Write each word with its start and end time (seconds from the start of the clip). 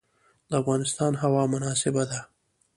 د 0.49 0.51
افغانستان 0.61 1.11
هوا 1.23 1.43
مناسبه 1.53 2.03
ده. 2.11 2.19